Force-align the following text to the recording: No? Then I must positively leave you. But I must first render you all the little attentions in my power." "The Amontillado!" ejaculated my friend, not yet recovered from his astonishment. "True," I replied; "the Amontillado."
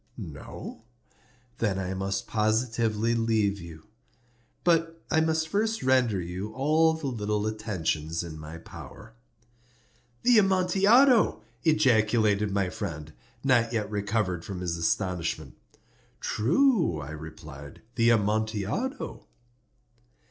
No? 0.17 0.81
Then 1.59 1.77
I 1.77 1.93
must 1.93 2.25
positively 2.25 3.13
leave 3.13 3.59
you. 3.59 3.85
But 4.63 4.99
I 5.11 5.21
must 5.21 5.47
first 5.47 5.83
render 5.83 6.19
you 6.19 6.51
all 6.53 6.93
the 6.95 7.05
little 7.05 7.45
attentions 7.45 8.23
in 8.23 8.39
my 8.39 8.57
power." 8.57 9.13
"The 10.23 10.39
Amontillado!" 10.39 11.43
ejaculated 11.63 12.49
my 12.49 12.71
friend, 12.71 13.13
not 13.43 13.73
yet 13.73 13.91
recovered 13.91 14.43
from 14.43 14.61
his 14.61 14.75
astonishment. 14.75 15.55
"True," 16.19 16.99
I 16.99 17.11
replied; 17.11 17.83
"the 17.93 18.09
Amontillado." 18.09 19.27